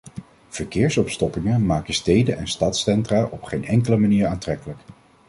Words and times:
Verkeersopstoppingen 0.47 1.65
maken 1.65 1.93
steden 1.93 2.37
en 2.37 2.47
stadscentra 2.47 3.23
op 3.25 3.43
geen 3.43 3.65
enkele 3.65 3.97
manier 3.97 4.27
aantrekkelijk. 4.27 4.79